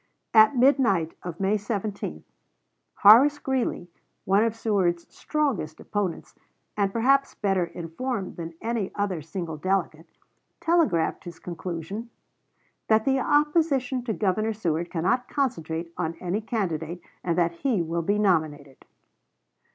[0.33, 2.23] At midnight of May 17,
[3.03, 3.87] Horace Greeley,
[4.25, 6.33] one of Seward's strongest opponents,
[6.75, 10.07] and perhaps better informed than any other single delegate,
[10.59, 12.09] telegraphed his conclusion
[12.87, 18.01] "that the opposition to Governor Seward cannot concentrate on any candidate, and that he will
[18.01, 18.85] be nominated."